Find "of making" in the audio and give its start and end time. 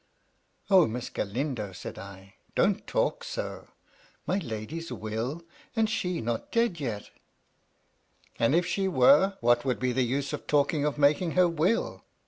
10.85-11.33